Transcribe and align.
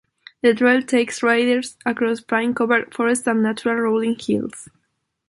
The 0.41 0.55
trail 0.55 0.81
takes 0.81 1.21
riders 1.21 1.77
across 1.85 2.21
pine 2.21 2.55
covered 2.55 2.91
forest 2.91 3.27
and 3.27 3.43
natural 3.43 3.75
rolling 3.75 4.17
hills. 4.17 4.67